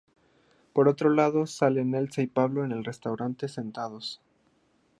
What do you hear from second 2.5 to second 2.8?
en